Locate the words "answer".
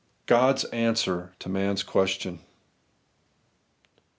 0.73-1.31